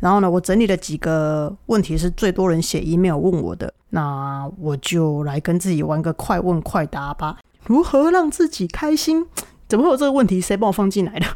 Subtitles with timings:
[0.00, 7.38] 然后呢，我整理了几个问题是最多人写 email 问我的，那我就来跟自己玩个快问快答吧。
[7.64, 9.26] 如何让自己开心？
[9.66, 10.40] 怎么会有这个问题？
[10.40, 11.26] 谁帮我放进来的？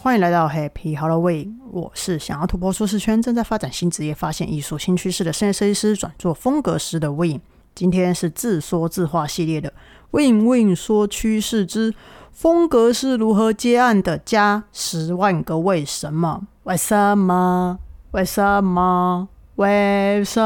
[0.00, 7.40] 欢迎来到 Happy Halloween，我是想要突破舒适圈、正在发展新职业、发现艺术新趋势的室内设计师，转做风格师的 Win。
[7.74, 9.72] 今天是自说自话系列的
[10.12, 11.94] Win Win 说趋势之
[12.30, 16.42] 风格是如何接案的，加十万个为什么？
[16.64, 17.78] 为什么？
[18.12, 19.28] 为什么？
[19.56, 20.40] 为什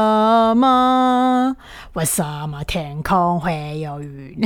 [0.55, 1.55] 么？
[1.93, 4.37] 为什么天空会有云？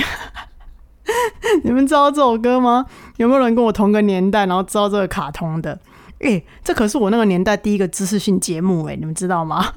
[1.63, 2.85] 你们知道这首歌吗？
[3.17, 5.79] 有没有人跟我同个年代，然后知道这个卡通的？
[6.19, 9.73] 诶，这可是我那个年代第一个知识性节目诶，你们知道吗？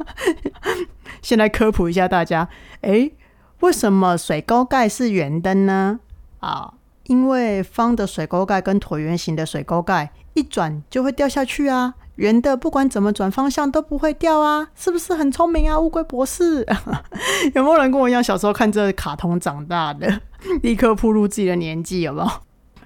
[1.23, 2.47] 先来科普一下大家。
[2.83, 3.13] 诶，
[3.61, 6.01] 为什么水沟盖是圆的呢？
[6.41, 11.95] 啊，因为方的水沟盖跟椭圆形的水沟盖一转就会掉下去啊。
[12.17, 15.77] 圆的不管怎么转方向都不会掉啊，是不是很聪明啊？
[15.79, 16.65] 乌龟博士，
[17.55, 20.21] 有没有人跟我一样小时候看这卡通长大的，
[20.63, 22.03] 立刻步入自己的年纪？
[22.03, 22.31] 有没有？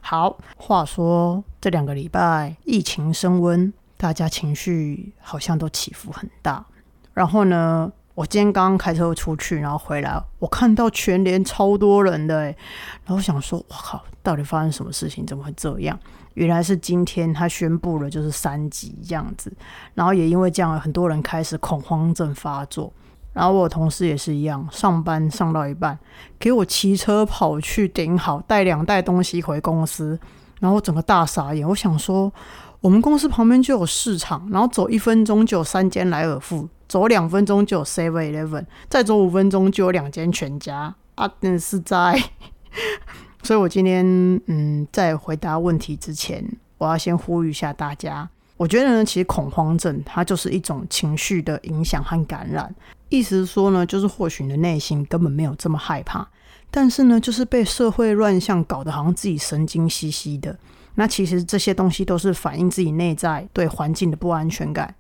[0.00, 6.64] 好，话说这两个礼拜疫情升温，大家情绪好像都起伏很大。
[7.12, 12.56] 然后呢，我今天刚刚开车出去，然后回来，我看到全连超多人的，然
[13.06, 15.24] 后我想说，我靠，到底发生什么事情？
[15.24, 15.96] 怎么会这样？
[16.34, 19.52] 原来是今天他宣布了，就是三级这样子，
[19.94, 22.92] 然后也因为这样，很多人开始恐慌症发作。
[23.32, 25.96] 然后我同事也是一样，上班上到一半，
[26.40, 30.18] 给我骑车跑去顶好，带两袋东西回公司，
[30.58, 31.64] 然后整个大傻眼。
[31.68, 32.32] 我想说，
[32.80, 41.30] 我们公司旁边就有市场，然后走一分钟就有三间莱尔富，走两分钟就有 Seven Eleven，再走五分钟就有两间全家啊！
[41.40, 42.20] 真是在。
[43.42, 44.04] 所以，我今天
[44.46, 46.44] 嗯，在回答问题之前，
[46.78, 48.28] 我要先呼吁一下大家。
[48.56, 52.74] 我觉得呢，其实恐慌症它就是一种情绪的影响和感染。
[53.08, 56.26] 意思是说呢，就是或许你的内心根本没有这么害怕，
[56.70, 60.58] 但是呢，就是被社会乱象搞得好像自己神经兮兮的。
[60.96, 64.92] 那其实这些东西都是反映自己内在对环境的不安全感。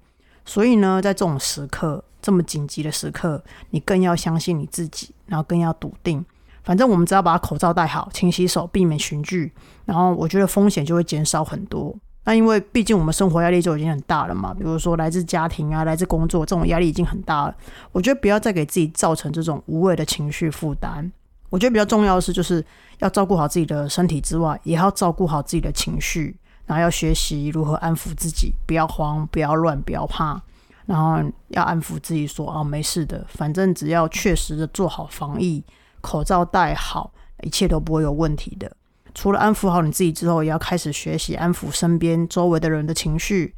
[0.48, 6.24] 所以呢，在这种时刻，这么紧急的时刻，你更要相信你自己，然后更要笃定。
[6.64, 9.52] 反正我们只要把口罩戴好，勤洗手，避免群聚，
[9.84, 11.94] 然后我觉得风险就会减少很多。
[12.24, 17.54] 那因为毕竟我们生活压力就已经很大了嘛，比如说来自家庭啊，来自工作这种压力已经很大了。
[17.92, 21.12] 我觉得不要再给自己造成这种无谓的情绪负担。
[21.50, 22.64] 我觉得比较重要的是，就是
[23.00, 26.34] 要照顾好自己的身体之外，也要照顾好自己的情绪，
[26.68, 30.40] 然后要学习如何安抚自己，不要慌，不要乱，不要怕，
[30.86, 35.64] 然后要安抚自己说：“哦，没事的，反正只要确实的做好防疫。”
[36.00, 37.10] 口罩戴好，
[37.42, 38.70] 一切都不会有问题的。
[39.14, 43.52] 除了安抚好你自己之后，也要开始学习安抚身边周围的人的情绪。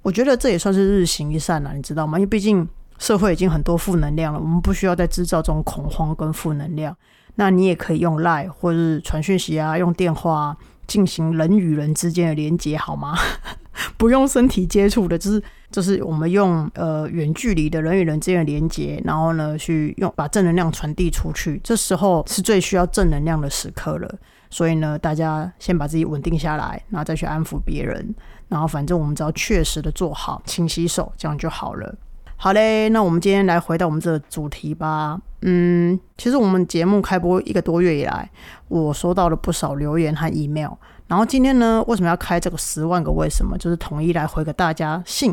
[0.00, 2.18] 我觉得这也算是日行一善了，你知道吗？
[2.18, 2.66] 因为毕竟
[2.98, 6.96] 社会已经很多负能量了，我们不需要再制造这种恐慌跟负能量。
[7.34, 10.56] 那你也可以用赖或是传讯息啊，用电话
[10.86, 13.16] 进行人与人之间的连接，好吗？
[13.96, 21.60] 不用身体接触的，就是就是我们用呃远距离的人与人之间的连接，然后呢去用把正能量传递出去。
[21.64, 24.14] 这时候是最需要正能量的时刻了，
[24.50, 28.14] 所以呢，大家先把自己稳定下来，然后再去安抚别人。
[28.48, 31.94] 然后反正我们只要确实的做好，勤洗手，这样就好了。
[32.42, 35.16] 好嘞，那我们今天来回到我们这个主题吧。
[35.42, 38.28] 嗯，其实我们节目开播一个多月以来，
[38.66, 40.72] 我收到了不少留言和 email。
[41.06, 43.56] 然后今天呢，为什么要开这个十万个为什么？
[43.58, 45.32] 就是统一来回给大家信，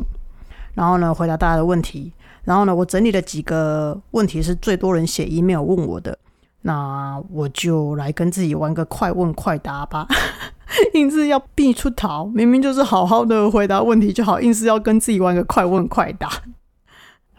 [0.76, 2.14] 然后呢回答大家的问题。
[2.44, 6.16] 然后呢，我整理了几个问题是最多人写 email 问我的，
[6.62, 10.06] 那我就来跟自己玩个快问快答吧。
[10.94, 16.30] 硬是要避出逃，明明就是好好的回答问题就好，硬是要跟自己玩个快问快答。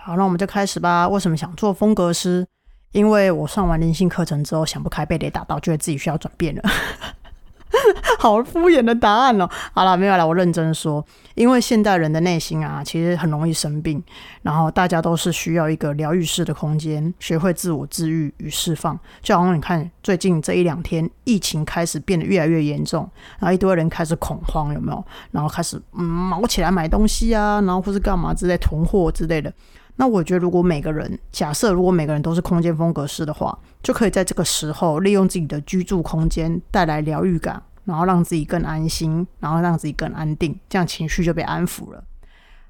[0.02, 1.06] 好，那我们就开始吧。
[1.08, 2.46] 为什么想做风格师？
[2.92, 6.62] 因为我上完灵性课程之后想不开，被雷打到，觉得自己需要转变了。
[8.18, 9.48] 好敷衍的答案哦。
[9.72, 10.26] 好了，没有了。
[10.26, 11.04] 我认真说，
[11.34, 14.02] 因为现代人的内心啊，其实很容易生病，
[14.42, 18.98] 然后大家都是需要一个疗愈式的空间，学会自我治愈与释放。
[19.22, 23.08] 就好像你看，最近这一两天，疫情开始变得越来越严重，
[23.38, 25.04] 然后一堆人开始恐慌，有没有？
[25.30, 29.52] 然后开始嗯，毛起来买东西啊，然后或是干嘛之类囤货之类的。
[30.00, 42.02] 那我觉得，如果每个人假设，如果每个人都是空间风格师的话，就可以在这个时候利用自己的居住空间带来疗愈感，然后让自己更安心，然后让自己更安定，这样情绪就被安抚了。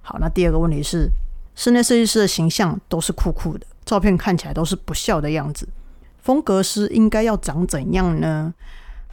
[0.02, 1.08] 好，那第二个问题是，
[1.54, 5.68] 室内设计师的形象都是酷酷的，照片看起来都是不笑的样子。
[6.18, 8.52] 风格师应该要长怎样呢？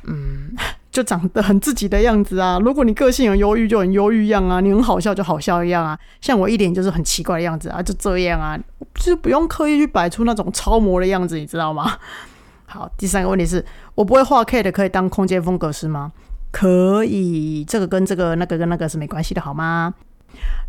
[0.05, 0.55] 嗯，
[0.97, 2.57] 就长得很自己的样子啊。
[2.57, 5.95] 如果你个性很忧郁，就很忧郁样啊；你很好笑，就好笑一样啊。
[6.19, 8.57] 像我一脸就是很奇怪的样子啊，就这样啊，
[8.95, 11.99] 就不用刻意去摆出那种超模的样子，你知道吗？
[12.65, 13.63] 好，第三个问题是
[13.93, 16.11] 我不会画 K 的，可以当空间风格师吗？
[16.51, 19.93] 可以，这个跟这个那个跟那个是没关系的，好吗？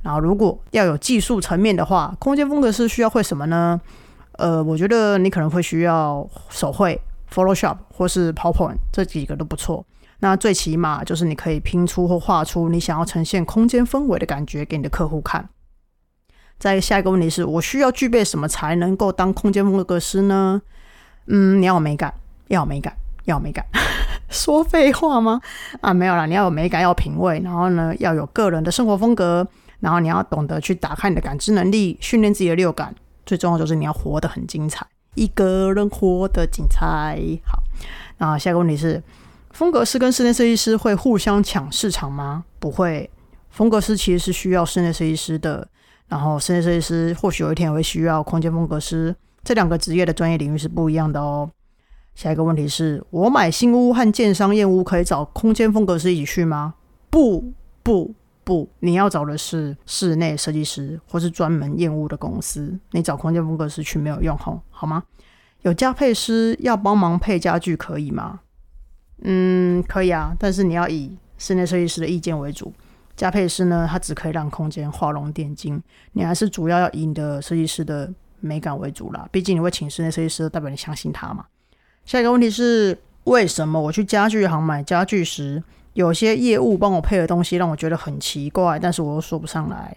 [0.02, 3.80] 然后如果要有技术层面的话，空间风格师需要会什么呢？
[4.32, 7.00] 呃，我觉得你可能会需要手绘
[7.32, 9.86] Photoshop 或是 PowerPoint 这几个都不错。
[10.20, 15.48] 那最起码就是你可以拼出或画出你想要呈现空间氛围的感觉给你的客户看。
[16.58, 20.60] 再下一个问题是我需要具备什么才能够当空间风格师呢？
[21.26, 22.12] 嗯，你要有美感，
[22.48, 22.92] 要有美感，
[23.26, 23.64] 要有美感。
[24.28, 25.40] 说废话吗？
[25.80, 29.46] 啊，没有啦，你要有美感，要有品味，然后呢，要有个人的生活风格，
[29.80, 32.94] 然后你要懂得去打开你的感知能力，训练自己的六感。
[33.24, 34.84] 最重要就是你要活得很精彩，
[35.14, 37.18] 一个人活得精彩。
[37.46, 37.62] 好，
[38.16, 39.02] 那下一个问题是，
[39.50, 42.44] 风格师跟室内设计师会互相抢市场吗？
[42.58, 43.10] 不会，
[43.50, 45.66] 风格师其实是需要室内设计师的，
[46.06, 49.14] 然后室内设计师或许有一天也会需要空间风格师。
[49.42, 51.50] 这两个职业的专业领域是不一样的哦。
[52.14, 56.74] 下一个问题是我买新屋和建商验屋可以找空间风格师一起去吗？
[57.10, 57.52] 不
[57.82, 58.14] 不。
[58.44, 62.80] 不，你要找的是室内设计师，或是专门验屋的公司。
[62.92, 65.02] 你找空间风格师去没有用，吼，好吗？
[65.60, 68.40] 有家配师要帮忙配家具，可以吗？
[69.22, 72.72] 嗯，可以啊，但是你要以室内设计师的意见为主。
[73.16, 75.82] 加配师呢，他只可以让空间画龙点睛，
[76.12, 79.28] 你还是主要要以你的设计师的美感为主啦。
[79.32, 81.44] 毕竟你会请室内设计师，代表你相信他嘛。
[82.04, 85.62] 下一个问题是，为什么我去家具行买家具时？
[85.94, 89.96] 有些业务帮我配的东西让我觉得很奇怪，但是我又说不上来。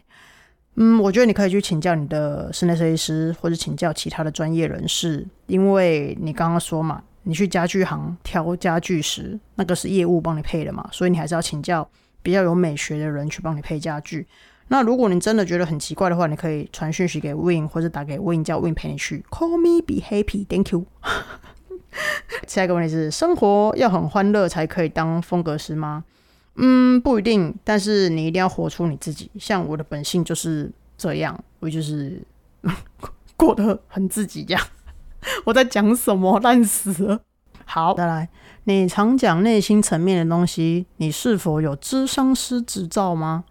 [0.77, 11.87] 嗯，我觉得你可以去请教你的室内设计师，或者请教其他的专业人士，因为你刚刚说嘛，你去家具行挑家具时，那个是业务帮你配的嘛，所以你还是要请教
[12.23, 14.25] 比较有美学的人去帮你配家具。
[14.69, 19.23] 那如果你真的觉得很奇怪的话，你可以传讯息给 Win，或者打给 Win 叫 Win 陪你去。
[19.29, 20.85] Call me be happy，Thank you。
[22.47, 26.05] 下一个问题是：生活要很欢乐才可以当风格师吗？
[26.55, 27.53] 嗯，不一定。
[27.65, 29.29] 但是你一定要活出你自己。
[29.37, 32.21] 像我的本性就是这样，我就是
[33.35, 34.67] 过得很自己这样。
[35.45, 36.39] 我在讲什么？
[36.39, 37.19] 烂死了。
[37.65, 38.29] 好，再来。
[38.65, 43.43] 你常讲内心层面的东西，你是否有智商师执照吗？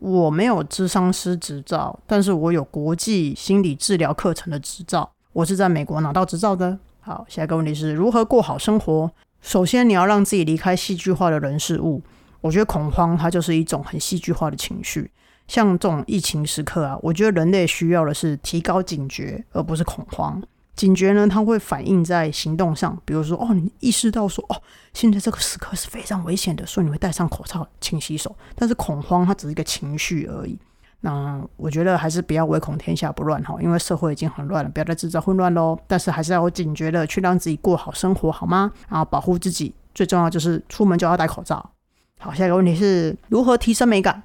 [0.00, 5.10] 我没有智商师执照，但是我有国际心理治疗课程的执照。
[5.32, 6.78] 我是在美国拿到执照的。
[7.00, 9.10] 好，下一个问题是如何过好生活。
[9.40, 12.02] 首先，你要让自己离开戏剧化的人事物。
[12.40, 15.10] 我觉得恐慌它就是一种很戏剧化的情绪。
[15.46, 20.42] 像这种疫情时刻啊，我觉得人类需要的是提高警觉，而不是恐慌。
[20.76, 24.62] 警觉呢，它会反映在行动上，比如说，哦，你意识到说，哦，
[24.94, 28.34] 现在这个时刻是非常危险的，所以你会戴上口罩、勤洗手。
[28.54, 30.58] 但是恐慌它只是一个情绪而已。
[31.02, 35.78] 那我觉得还是不要唯恐天下不乱哈，因为社会已经很乱了，不要再制造混乱喽。
[35.86, 38.72] 但是还是要有警觉的去让自己过好生活，好吗？
[38.88, 41.70] 然后保护自己，最重要就是出门就要戴口罩。
[42.18, 44.22] 好，下一个问题是如何提升美感？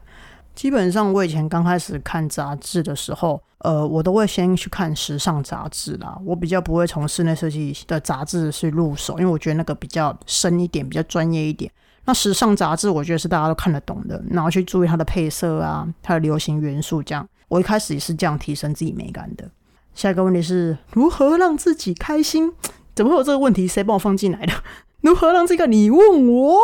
[0.56, 6.18] 基本上我以前刚开始看杂志的时候，呃，我都会先去看时尚杂志啦。
[6.24, 11.69] 我比较不会从室内设计的杂志去入手，因为我觉得那个比较深一点，比较专业一点。
[12.06, 17.28] 那时尚杂志，我觉得是大家都看得懂的，然后去注意它的配色啊，它的流行元素，这样。
[17.47, 19.50] 我一开始也是这样提升自己美感的。
[19.94, 22.54] 下一个问题是如何让自己开心？
[22.94, 23.68] 怎么会有这个问题？
[23.68, 24.54] 谁帮我放进来的？
[25.02, 26.57] 如何让这个你问我？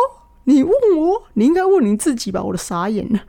[0.44, 1.24] 你问我？
[1.34, 2.42] 你应该问你自己吧？
[2.42, 3.20] 我的傻眼了。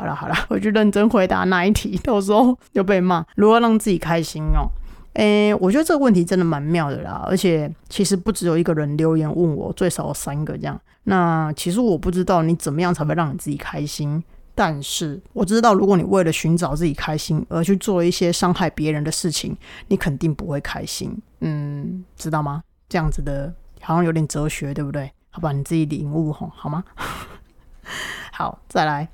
[0.00, 3.24] 好了好了， 我就认真回答那一题，到时候又被骂。
[3.36, 4.66] 如何让自己开心哦？
[5.14, 10.80] 诶，我觉得这个问题真的蛮妙的啦，而且其实不只有一个人留言问我，最少有三个这样。
[11.04, 14.22] 那其实我不知道你怎么样才会让你自己开心，
[14.54, 19.54] 但是我知道，如果你为了寻找自己开心而去做一些伤害别人的事情，
[19.88, 21.14] 你肯定不会开心。
[21.40, 22.62] 嗯，知道吗？
[22.88, 23.52] 这样子的，
[23.82, 25.10] 好像有点哲学，对不对？
[25.30, 26.84] 好吧，你自己领悟吼，好吗？
[28.32, 29.08] 好，再来。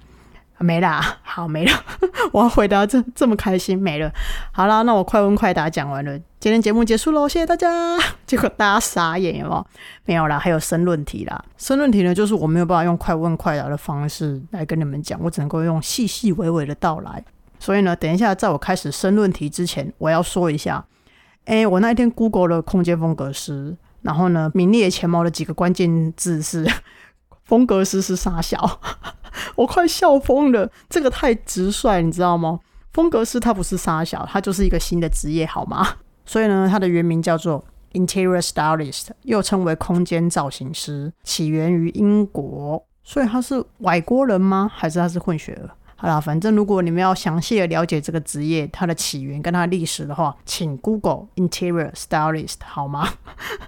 [0.58, 1.72] 没啦， 好没了。
[2.32, 4.10] 我要回答这这么开心没了。
[4.52, 7.98] 好啦，那我快问快答讲完了，今天节目结束喽，谢谢大家。
[8.26, 9.66] 结果大家傻眼有
[10.04, 10.26] 没有？
[10.26, 11.44] 啦，还有申论题啦。
[11.56, 17.22] 申论题呢，就是我没有办法用快问快答的方式来跟你们讲，我只能够用细细娓娓的道来。
[17.58, 20.84] 所以呢，等一下在我开始申论题之前，我要说一下，
[21.44, 26.66] 哎，我那一天 Google 了空间风格师，然后呢，名列前茅的几个关键字是
[27.44, 28.80] 风格师是傻小。
[29.54, 32.60] 我快笑疯了，这个太直率，你知道吗？
[32.92, 35.86] 风格师他不是沙小，他就是一个新的职业，好吗？
[36.24, 42.84] 所以呢，他的原名叫做 （Interior Stylist），又称为空间造型师，起源于英国。
[43.04, 44.70] 所以他是外国人吗？
[44.74, 45.70] 还是他是混血儿？
[45.98, 53.08] 好啦，反正如果你们要详细的了解这个职业它的起源跟它历史的话，请 Google Interior Stylist 好吗？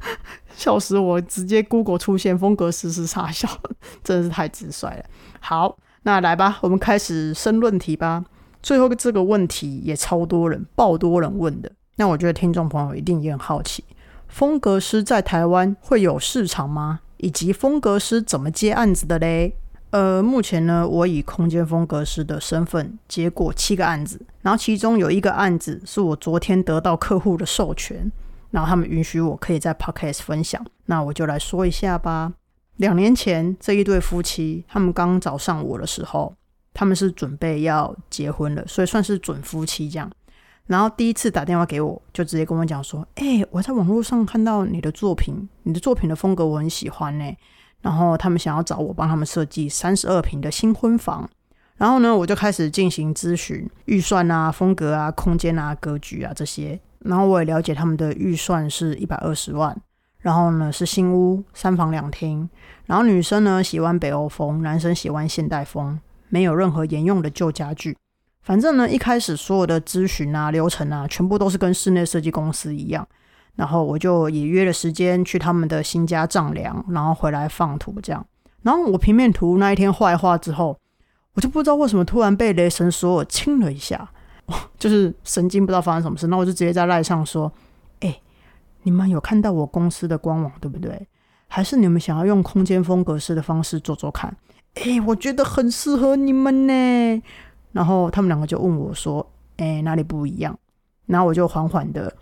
[0.55, 1.21] 笑死我！
[1.21, 3.49] 直接 Google 出现风格师是傻笑，
[4.05, 5.05] 真的是太直率了。
[5.41, 8.25] 好，那来吧，我们开始申论题吧。
[8.63, 13.85] 最后这个问题也超多人爆多人问的，那我觉得听众朋友一定也很好奇，
[14.27, 17.01] 风格师在台湾会有市场吗？
[17.19, 19.57] 以及风格师怎么接案子的嘞？
[19.90, 28.12] 呃，目前呢，我以空间风格师的身份接过七个案子，然后其中有一个案子是我昨天得到客户的授权，
[28.50, 32.33] 然后他们允许我可以在 podcast 分享，那我就来说一下吧。
[32.76, 36.35] 两年前这一对夫妻，他们刚找上我的时候，
[36.75, 40.11] 他们是准备要结婚了，所以算是准夫妻这样。
[40.66, 47.25] 然后第一次打电话给我，就直接跟我讲说：“哎，我在网络上看到你的作品，你的作品的风格我很喜欢呢。”
[47.83, 51.29] 然后他们想要找我帮他们设计三十二平的新婚房，
[51.77, 56.79] 然后呢，我就开始进行咨询预算啊、风格啊、空间啊、格局啊这些。
[57.01, 59.75] 然后我也了解他们的预算是一百二十万，
[60.19, 62.49] 然后呢是新屋三房两厅，
[62.87, 67.97] 然后女生呢喜欢北欧风，男生喜欢现代风，没有任何沿用的旧家具。
[68.43, 73.07] 反正呢一开始所有的咨询啊、流程啊，全部都是跟室内设计公司一样。
[73.59, 78.25] 然后我就也约了时间去他们的新家丈量，然后回来放图这样。
[78.62, 80.79] 然后我平面图那一天画画之后，
[81.35, 84.09] 我就不知道为什么突然被雷神索尔亲了一下，
[84.79, 86.29] 就是神经不知道发生什么事。
[86.29, 87.53] 那我就直接在赖上说
[87.99, 88.21] ：“哎，
[88.85, 91.09] 你们有看到我公司的官网对不对？
[91.49, 94.37] 还是你们想要用空间风格式的方式做做看？
[94.75, 97.23] 哎，我觉得很适合你们呢。”
[97.73, 100.57] 然后他们两个就问我说：“哎，哪里不一样？”
[101.07, 102.15] 然后我就缓缓的。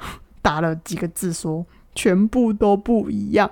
[0.46, 3.50] 打了几个字说全部都不一样，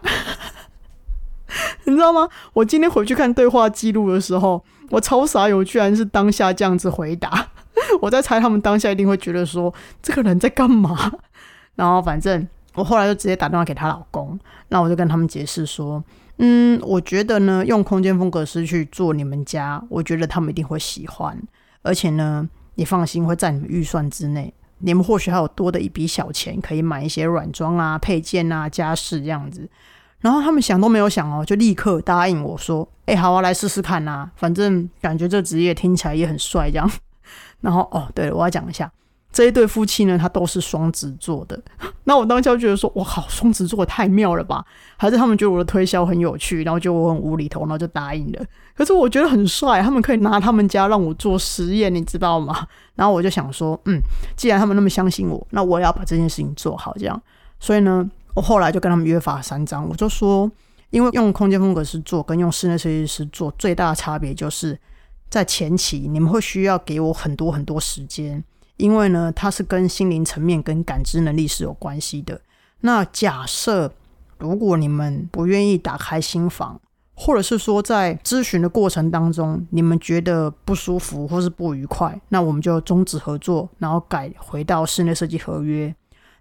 [1.83, 2.29] 你知道吗？
[2.53, 7.49] 我今天回去看对话记录的时候，我超傻，有居然是当下这样子回答。
[8.01, 11.11] 我在猜他们当下一定会觉得说这个人在干嘛。
[11.75, 16.01] 然后反正我后来就直接打电话给她老公，那我就跟他们解释说，
[16.39, 21.37] 嗯，我觉得呢，用空间风格师去做你们家，我觉得他们一定会喜欢，
[21.83, 24.55] 而且呢，你放心会在你们预算之内。
[24.79, 29.69] 你们或许还有多的一笔小钱，可以买一些软装啊、配件啊、家饰这样子。
[30.21, 36.91] 然后他们想都没有想哦，就立刻答应我说：“哎，好啊，来试试看呐，反正感觉这职业听起来也很帅这样。
[37.61, 38.91] ”然后哦，对了，我要讲一下。
[39.35, 41.61] 这一对夫妻呢，他都是双子座的。
[42.05, 44.65] 那我当下觉得说，哇靠，双子座太妙了吧？
[44.97, 48.47] 还是他们觉得我的推销很有趣，然后就我很无厘头，然后就答应了。
[48.77, 52.65] 可是我觉得很帅，他们可以拿他们家让我做实验，你知道吗？
[52.95, 54.01] 然后我就想说，嗯，
[54.37, 57.21] 既然他们那么相信我，那我也要把这件事情做好，这样。
[57.59, 60.49] 所以呢，我后来就跟他们约法三章，我就说，
[60.91, 64.79] 因为用空间风格师做跟用室内设计师做最大的差别，就是
[65.29, 68.45] 在前期你们会需要给我很多很多时间。
[68.77, 72.41] 因为呢，它是跟心灵层面、跟感知能力是有关系的。
[72.81, 73.93] 那假设
[74.39, 76.81] 如果你们不愿意打开心房，
[77.15, 85.95] 或者是说在咨询的过程当中，你们觉得不舒服或是不愉快，那我们就终止合作，然后改回到室内设计合约。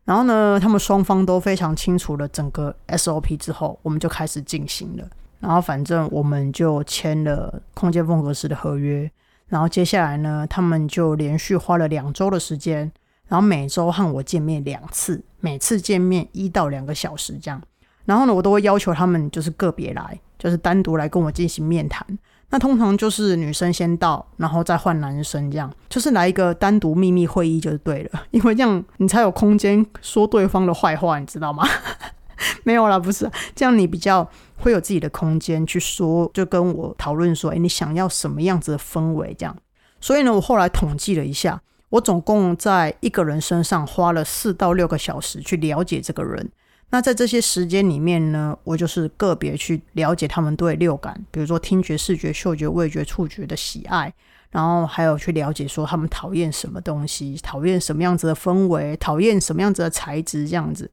[0.03, 5.07] 然后呢，他们双方都非常清楚了整个 SOP 之后，我们就开始进行了。
[5.39, 9.09] 然后反正我们就签了空间风格师的合约。
[9.47, 12.91] 然后接下来呢，他们就连续花了两周的时间，
[13.27, 17.61] 然后每周和我见面两次，每次见面一到两个小时这样。
[18.05, 22.05] 然后呢，我都会要求他们就是个别来，就是单独来跟我进行面谈。
[22.49, 31.67] 那通常就是女生先到，然后再换男生这样，就是来一个单独秘密会议就是对了， 因为这样你才有空间说对方的坏话，你知道吗？
[32.63, 34.29] 没有啦，不是这样，你比较
[34.63, 39.35] 会有自己的空间去说，就跟我讨论说，哎，你想要什么样子的氛围？
[39.37, 39.53] 这样，
[39.99, 46.49] 所以呢，我后来统计了一下，我总共在一个人身上花了四到六个小时去了解这个人。
[46.91, 54.13] 那在这些时间里面呢，我就是个别去了解他们对六感，比如说听觉、视觉、嗅觉、味觉、触觉的喜爱，
[54.49, 60.89] 然后还有去了解说他们讨厌什么东西，讨厌什么样子的氛围，讨厌什么样子的材质，这样子。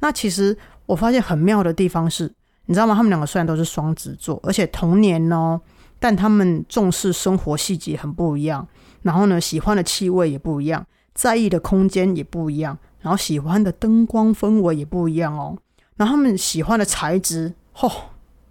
[0.00, 0.58] 那其实。
[0.86, 2.30] 我发现很妙的地方是，
[2.66, 2.94] 你知道吗？
[2.94, 5.60] 他们两个虽然都是双子座，而且同年哦，
[5.98, 8.66] 但他们重视生活细节很不一样。
[9.02, 15.56] 然后呢，喜欢的气味也不一样，在意的空间也不一样，然后喜欢的灯光氛围也不一样哦。
[15.96, 17.92] 然后他们喜欢的材质，嚯，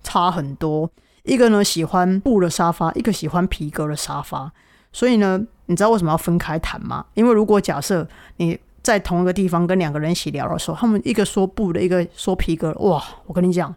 [0.03, 0.89] 差很多。
[1.23, 4.51] 一个呢喜欢布的沙发，一个喜欢皮革的沙发。
[4.91, 7.03] 所以呢，你知道为什么要分开谈吗？
[7.15, 13.03] 因为如果假设你在同一个地方跟两个人一起聊的时候，他们一个说布的，一个说皮革，哇！
[13.25, 13.73] 我跟你讲，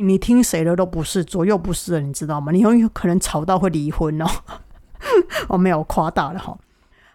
[0.00, 2.52] 你听谁的都不是，左右不是，你知道吗？
[2.52, 4.26] 你很有可能吵到会离婚哦。
[5.48, 6.56] 我 没有夸大了哈。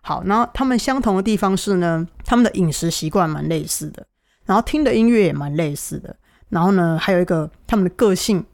[0.01, 4.05] 好，然后他们相同的地方是呢，他们的饮食习惯蛮类似的，
[4.45, 6.13] 然后听的音乐也蛮类似的，
[6.49, 8.45] 然后呢，还有一个他们的个性。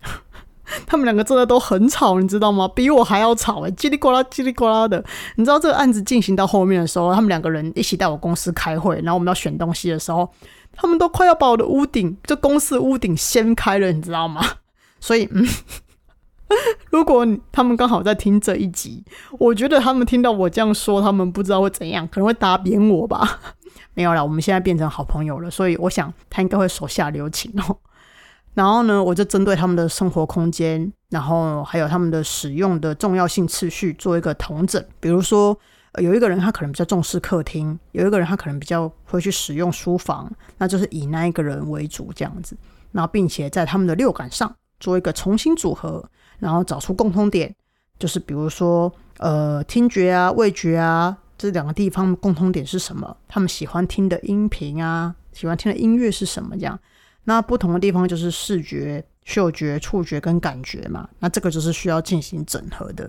[0.85, 2.67] 他们两个真的都很吵，你知道吗？
[2.75, 5.03] 比我还要吵哎，叽里呱啦，叽里呱啦的。
[5.35, 10.29] 你知道这个案子进行到后面的时候，他们两个人一起在我公司开会，然后我们要选东西的时候，
[10.73, 14.41] 他们都快要把我的屋顶，就公司屋顶掀开了，你知道吗？
[14.99, 15.45] 所以，嗯，
[16.91, 19.03] 如果他们刚好在听这一集，
[19.39, 23.39] 我觉得他们听到我这样说，他们不知道会怎样，可能会打扁我吧。
[23.93, 27.77] 没有了，我们现在变成好朋友了，所以我想他应该会手下留情哦。
[28.53, 34.83] 然后呢，我就针对他们的生活空间，然后还有他们的使用的重要性次序做一个统整。
[34.99, 35.57] 比如说，
[36.01, 42.57] 有一个人他可能比较重视客厅，有一个人他可能比较会去使用书房，那就是以那一个人为主这样子。
[42.91, 46.03] 然后，并且在他们的六感上做一个重新组合，
[46.39, 47.55] 然后找出共通点，
[47.97, 53.15] 就是比如说，呃，听觉啊、味觉啊这两个地方共通点是什么？
[53.27, 56.57] 他们喜欢听的音频啊，喜欢听的音乐是什么？
[56.57, 56.77] 这样。
[57.29, 61.07] 那不同的地方就是视觉、嗅觉、触觉跟感觉嘛。
[61.19, 63.07] 那这个就是需要进行整合的。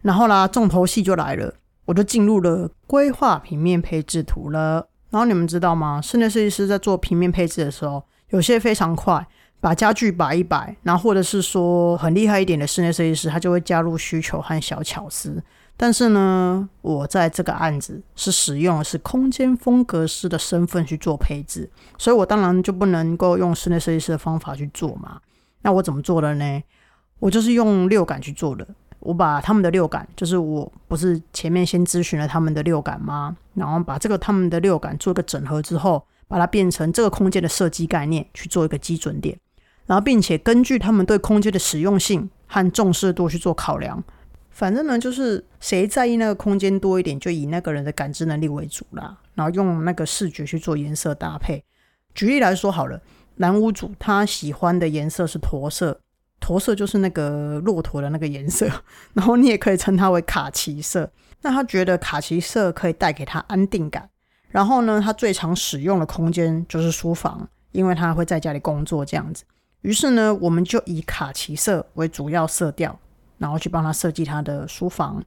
[0.00, 1.52] 然后啦，重头戏就来了，
[1.84, 4.86] 我就进入了规划平面配置图了。
[5.10, 6.00] 然后你们知道吗？
[6.00, 9.26] 室内设计师在做平面配置的时候，有些非常快，
[9.60, 15.42] 把家具摆一摆，然后或者是说很厉害一点的室内设计师，他就会加入需求和小巧思。
[15.76, 25.20] 但是呢，我在这个案子是使用的是空间风格师的身份去做配置，所以我当然就不能够用室内设计师的方法去做嘛。
[25.62, 26.62] 那我怎么做的呢？
[27.18, 28.66] 我就是用六感去做的。
[29.00, 33.36] 我把他们的六感，就是我不是前面先咨询了他们的六感吗？
[33.54, 39.36] 然后把这个他们的六感做一个整合之后，把它变成这个空间的设计概念去做一个基准点，
[39.86, 44.00] 然后并且根据他们对空间的实用性和重视度去做考量。
[44.52, 49.18] 反正呢，就是谁在意那个空间多一点，就以那个人的感知能力为主啦。
[49.34, 51.64] 然后用那个视觉去做颜色搭配。
[52.14, 53.00] 举例来说好了，
[53.36, 55.98] 男屋主他喜欢的颜色是驼色，
[56.38, 58.68] 驼色就是那个骆驼的那个颜色。
[59.14, 61.10] 然后你也可以称它为卡其色。
[61.40, 64.08] 那他觉得卡其色可以带给他安定感。
[64.50, 69.44] 然后呢，他最常使用的空间就是书房，因为他会在家里工作这样子。
[69.80, 73.00] 于是呢，我们就以卡其色为主要色调。
[73.42, 75.20] 然后去帮他设计他的书房，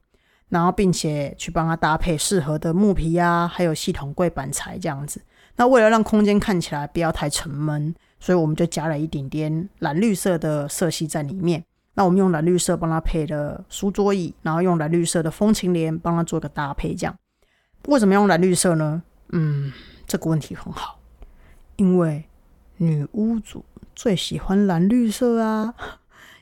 [0.48, 5.20] 然后并且去帮他搭配适合的木皮啊，还有系统柜板材这样子。
[5.56, 11.62] 那为了让空间看起来不要太沉闷，所以我们就加了一点点蓝绿色的色系在里面。
[11.92, 16.94] 那我们用蓝绿色帮他配了书桌椅，然后用蓝绿色的风琴帘帮他做个搭配。
[16.94, 17.14] 这样
[17.88, 19.02] 为什么用蓝绿色呢？
[19.32, 19.70] 嗯，
[20.06, 20.98] 这个问题很好，
[21.76, 22.24] 因为
[22.78, 23.62] 女巫主
[23.94, 25.74] 最喜欢蓝绿色啊。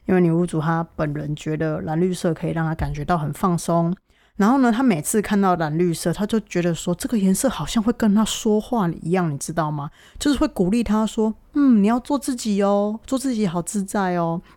[0.07, 3.95] 因为女巫主她本人觉得蓝绿色可以让她感觉到很放松，
[4.37, 9.91] 然后呢，她每次看到蓝绿色，她就觉得说这个颜色好像会跟她说话一样，你知道吗？
[10.19, 14.41] 就是会鼓励她说：“嗯，你要做自己哦，做自己好自在哦。”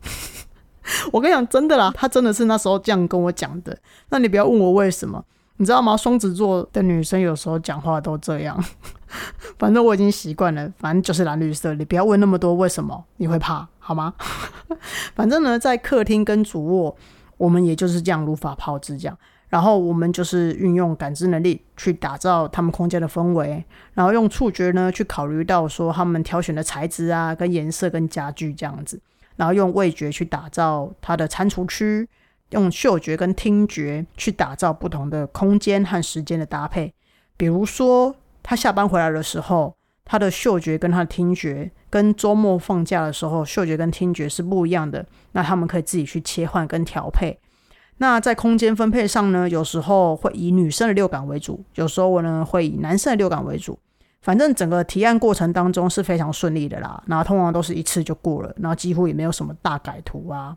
[1.11, 3.77] 我跟你讲，真的啦，她真的是那时候这样跟我讲的。
[4.09, 5.23] 那你不要问我为什么，
[5.57, 5.97] 你知道吗？
[5.97, 8.63] 双子座的女生有时候讲话都这样。
[9.57, 11.73] 反正我已经习惯了，反正就是蓝绿色。
[11.73, 14.13] 你不要问那么多为什么，你会怕好吗？
[15.15, 16.95] 反正呢，在客厅跟主卧，
[17.37, 19.17] 我们也就是这样如法炮制这样。
[19.49, 28.99] 然后我们就是运用感知能力去打造他们空间的氛围，然后用触觉呢去考虑到说他们挑选的材质啊、跟颜色、跟家具这样子。
[29.37, 32.09] 然后用味觉去打造它的餐厨区，
[32.49, 36.93] 用嗅觉跟听觉去打造不同的空间和时间的搭配，
[37.37, 38.13] 比如说。
[38.49, 45.05] 他下班回来的时候，他的嗅觉跟他的听觉，跟周末放假的时候嗅觉跟听觉是不一样的。
[45.33, 47.37] 那他们可以自己去切换跟调配。
[47.97, 53.77] 那在空间分配上呢，有时候会以女生的六感为主，有时候我呢会以男生的六感为主。
[54.21, 57.03] 反正整个提案过程当中是非常顺利的啦。
[57.05, 60.55] 然后通常都是一次就过了，然后几乎也没有什么大改图啊。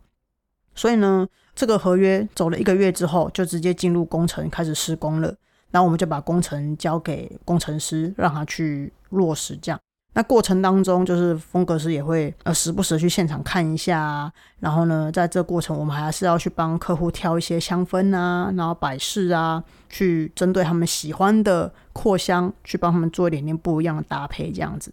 [0.76, 1.26] 所以呢，
[1.56, 5.34] 这个合约走了一个月之后，就直接进入工程开始施工了。
[5.70, 9.56] 然后我们就把工程交给工程师，让他去落实。
[9.56, 9.78] 这样，
[10.14, 14.32] 那过程当中，就是风格师也会呃时不时去现场看一下。
[14.58, 24.50] 然后呢，在这过程，我们还是要去帮客户挑一些香氛啊，然后摆饰啊，去针对他们喜欢的扩香，去帮他们做一点点不一样的搭配。
[24.50, 24.92] 这样子，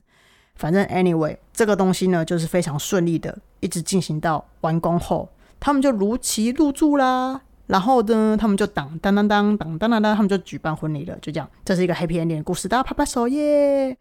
[0.56, 7.42] 反正 anyway，这个东西呢，就是非常顺利的，一直进行到完工后，他们就如期入住啦。
[7.67, 13.97] 然后呢，他们就当当当当当当当当，他们就举办婚礼了，就这样，这是一个 happy ending 的故事，大家拍拍手耶！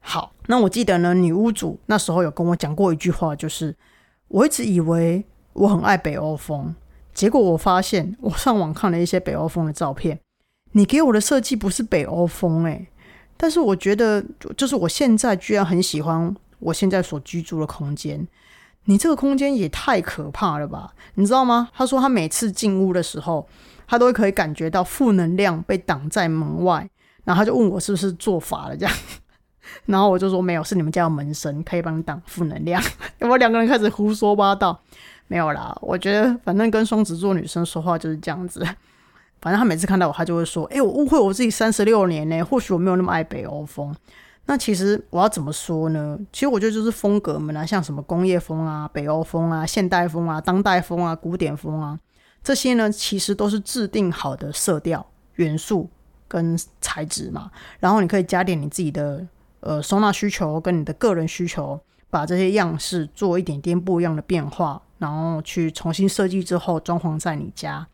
[0.00, 3.74] 好，那我记得呢，女屋主那时候有跟我讲过一句话，就是
[4.28, 6.74] 我一直以为我很爱北欧风，
[7.14, 10.18] 结果我发现我上网看了一些北欧风的照片，
[10.72, 12.88] 你给我的设计不是北欧风诶。
[13.36, 14.24] 但是我觉得
[14.56, 18.26] 就是我现在居然很喜欢我现在所居住的空间。
[18.90, 20.94] 你这个空间也太可怕了吧？
[21.14, 21.68] 你知道吗？
[21.74, 23.46] 他说他每次进屋的时候，
[23.86, 26.88] 他都可以感觉到负能量被挡在门外，
[27.24, 28.94] 然后他就问我是不是做法了这样，
[29.84, 32.82] 然后我就说没有，是你们家的门神可以帮你挡负能量。
[33.20, 34.80] 我两个人开始胡说八道，
[35.26, 35.76] 没有啦。
[35.82, 38.66] 我觉得反正跟双子座女生说话就是这样子，
[39.42, 43.94] 反正他每次看到我，他就会说：“哎，我误会我自己三十六年呢，或许我没有那么爱北欧风。”
[44.50, 46.18] 那其实我要怎么说呢？
[46.32, 51.98] 其实我觉得就是风格们啊，像什么工业风啊、北欧风啊、现代风啊、当代风啊、古典风啊，
[52.42, 55.90] 这些呢，其实都是制定好的色调、元素
[56.26, 57.50] 跟材质嘛。
[57.78, 59.22] 然后你可以加点你自己的
[59.60, 67.86] 呃收纳需求跟你的个人需求，把这些样式做一点点不一样的变化，然后去重新设计之后装潢在你家，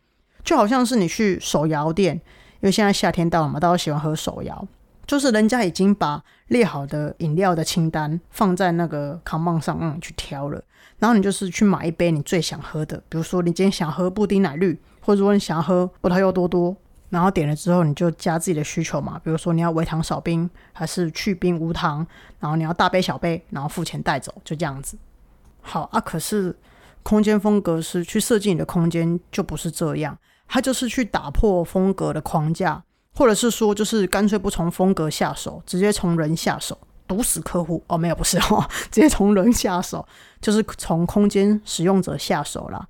[0.45, 4.65] 就好像是你去手摇店，因为现在夏天到了嘛，大家喜欢喝手摇。
[5.07, 10.63] 就是人家已经把列好的饮料的清单放在那个扛棒上，让你去挑了。
[10.99, 16.75] 然后你就是去买一杯你最想喝的，比如说你今天想喝布丁奶绿，或者说你想要喝葡萄柚多多，
[17.11, 19.21] 然后点了之后你就加自己的需求嘛。
[19.25, 22.07] 比如说你要微糖少冰，还是去冰无糖，
[22.39, 24.97] 然后你要大杯小杯，然后付钱带走，就这样子。
[25.61, 26.55] 好啊，可是
[27.03, 32.85] 空间风格是去设计你的空间，就不是这样，它就是去打破风格的框架。
[33.15, 37.97] 或者是说，就是干脆不从风格下手，直接从人下手，毒死客户哦？
[37.97, 40.07] 没有，不是哦，直接从人下手，
[40.41, 42.87] 就是从空间使用者下手啦。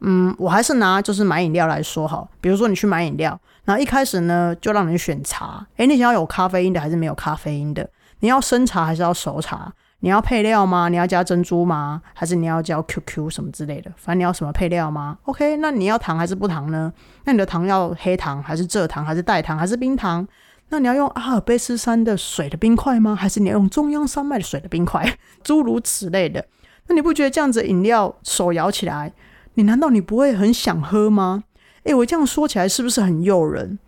[0.00, 7.88] 嗯，我还是拿就是买饮料来说哈，比如说你去买饮料，然后一开始呢就让你选茶，诶，你想要有咖啡因的还是没有咖啡因的？
[8.20, 9.72] 你要生茶还是要熟茶？
[10.04, 10.90] 你要配料吗？
[10.90, 12.02] 你要加珍珠吗？
[12.12, 13.90] 还是你要加 QQ 什么之类的？
[13.96, 16.92] 反正你要什么配料吗？OK，那你要糖还是不糖呢？
[17.24, 20.28] 那你的糖要黑糖还是蔗糖还是代糖还是冰糖？
[20.68, 23.16] 那你要用阿尔卑斯山的水的冰块吗？
[23.16, 25.16] 还是你要用中央山脉的水的冰块？
[25.42, 26.44] 诸如此类的。
[26.86, 29.10] 那你不觉得这样子饮料手摇起来，
[29.54, 31.44] 你难道你不会很想喝吗？
[31.84, 33.78] 诶，我这样说起来是不是很诱人？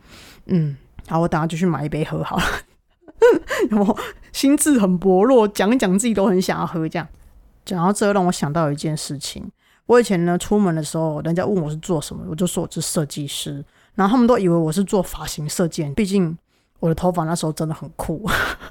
[0.46, 2.42] 嗯，好，我等下就去买一杯喝好了。
[3.70, 3.96] 然后
[4.32, 6.88] 心智很薄弱，讲讲自己都很想要喝。
[6.88, 7.06] 这样
[7.64, 9.50] 讲到这，让我想到一件事情。
[9.86, 13.64] 我以前呢，出门的时候，人家问我是做什么，我就说我是设计师。
[13.94, 16.36] 然后他们都以为我是做发型设计，毕竟
[16.80, 18.28] 我的头发那时候真的很酷，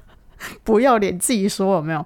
[0.63, 2.05] 不要脸自己说有没有？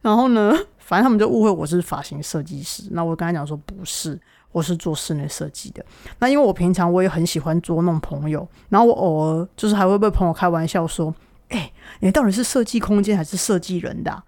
[0.00, 2.84] 然后呢，反正他们就误会我是发型设计师。
[2.90, 4.18] 那我跟他讲说不是，
[4.52, 5.84] 我是做室内设计的。
[6.18, 11.14] 那因为我平常我也很喜欢捉弄朋友，然后我偶尔就是还会被朋友开玩笑说。
[11.48, 14.22] 哎，你到底是设计空间还是设计人的？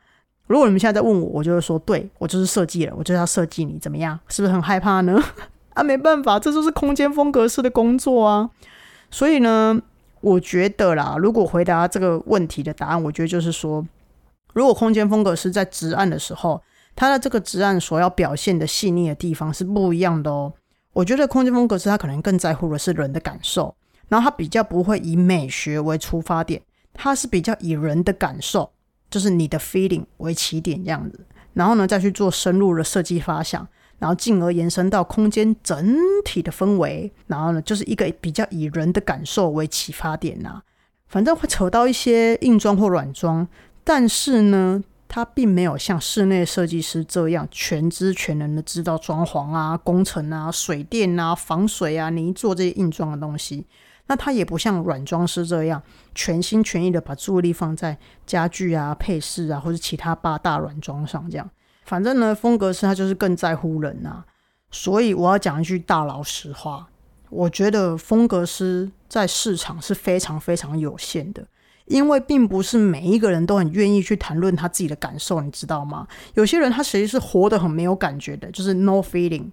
[0.46, 4.18] 如果你们现在在问我，我就会说，对我就是设计人，我就要设计你，怎么样？
[4.28, 5.22] 是不是很害怕呢？
[5.74, 8.48] 啊，没办法，这就是空间风格师的工作啊。
[9.10, 9.80] 所以呢，
[10.20, 13.86] 我觉得啦，如果回答这个问题的答案，我觉得就是说，
[14.54, 16.62] 如果空间风格师在直案的时候，
[16.96, 20.52] 他的这个直案所要表现的细腻的地方是不一样的哦。
[20.94, 23.74] 我觉得空间风格师他可能更在乎的是人的感受，
[24.08, 26.60] 然后他比较不会以美学为出发点。
[27.00, 28.68] 它是比较以人的感受，
[29.08, 33.64] 就是你的 feeling 为起点这样子，然后呢再去做深入的设计发想，
[34.00, 40.60] 然后进而延伸到空间整体的氛围，然后呢就是一个比较以人的感受为启发点呐。
[41.06, 43.46] 反正会扯到一些硬装或软装，
[43.84, 53.64] 但是呢，它并没有像室内设计师这样全知全能的知道装潢啊、工程啊、水电啊、防水啊、泥做这些硬装的东西。
[54.08, 55.80] 那他也不像软装师这样
[56.14, 61.48] 全心全意的把注意力放在家具啊、配饰啊或者其他八大软装上，这样。
[61.84, 64.24] 反正呢，风格师他就是更在乎人呐。
[64.70, 66.88] 所以我要讲一句大老实话，
[67.30, 71.46] 我觉得风格师在市场是非常非常有限的，
[71.86, 76.06] 因为并不是每一个人都很愿意去谈论他自己的感受，你知道吗？
[76.34, 79.50] 有些人他其实是活得很没有感觉的，就是 no feeling。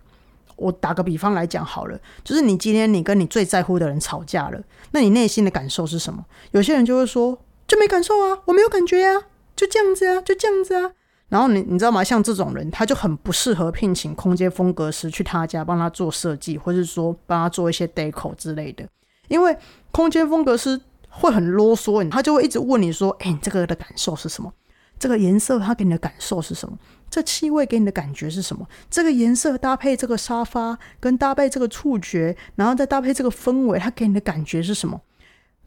[0.56, 6.24] 我打个比方来讲好了，就是你今天你跟你最在乎的人吵架了，那你内心的感受是什么？
[6.52, 7.38] 有些人就会说
[7.68, 9.24] 就没感受啊，我没有感觉啊，
[9.56, 10.91] 就这样子啊，就这样子啊。
[11.28, 12.04] 然后你你知道吗？
[12.04, 18.88] 像这种人，他就很不适合聘请空间风格师去他家帮他做设计，或是说帮他做一些 deco 之类的，
[19.28, 19.58] 因为
[19.91, 24.54] 空间风格师会很啰嗦，他就会一直问你说：“哎，你这个的感受是什么？
[25.00, 26.78] 这个颜色它给你的感受是什么？”
[27.15, 28.67] 这气味给你的感觉是什么？
[28.89, 34.99] 这个颜色搭配这个沙发，跟搭配这个触觉，然后再搭配这个氛围，它给你的感觉是什么？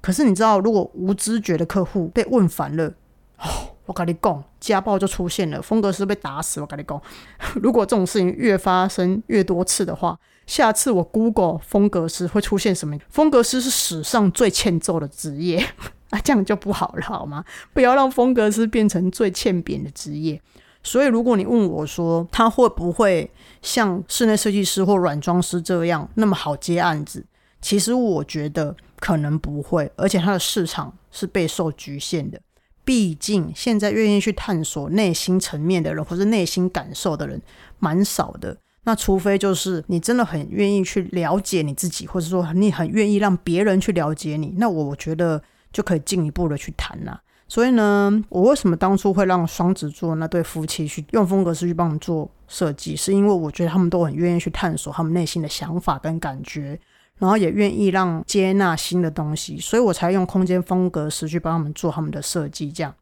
[0.02, 2.92] 可是你知道，如果无知觉的客户被问烦了，
[3.38, 6.60] 哦，我跟你讲，家暴就出现了，风格师被打死。
[6.60, 7.00] 我跟你讲，
[7.62, 12.98] 如果这种事情越发生越多次的话，下次我 Google 风格师会出现什么？
[13.08, 15.64] 风格师是史上最欠揍的职业
[16.10, 17.42] 啊， 这样就不好了，好吗？
[17.72, 20.42] 不要让风格师变成最欠扁的职业。
[20.82, 27.26] 所以，如果你问我说他会不会像室内设计师或软装师这样那么好接案子，
[27.60, 32.40] 其实我觉得可能不会，而且它的市场是备受局限的。
[32.84, 37.42] 毕竟现在愿意去探索内心层面的人，或是内心感受的人，
[37.78, 38.56] 蛮少的。
[38.84, 47.20] 那除非就是你真的很愿意去了解你自己，或者说你很愿意让别人去了解你，那我觉得就可以进一步的去谈啦。
[47.48, 56.78] 所以呢，我为什么当初会让双子座那对夫妻去用风格师去帮我们做设计，是因为我觉得他们都很愿意去探索他们内心的想法跟感觉，
[57.16, 62.94] 然后也愿意让接纳新的东西，所以我才用空间风格师去帮他们做他们的设计，这样。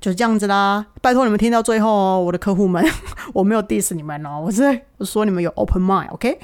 [0.00, 2.84] 就这样子啦，拜托你们听到最后哦，我的客户们，
[3.32, 6.38] 我没有 diss 你们哦，我是说你们有 open mind，OK？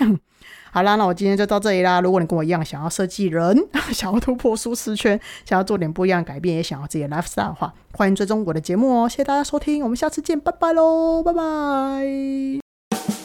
[0.73, 2.01] 好啦，那我今天就到这里啦。
[2.01, 3.57] 如果你跟我一样想要设计人，
[3.93, 9.09] 想要突破舒适圈，想要做点不一样改变，也想要自己的 lifestyle 的话，欢迎追踪我的节目哦。
[9.09, 13.18] 谢谢大家收听，我们下次见，拜拜喽，拜拜。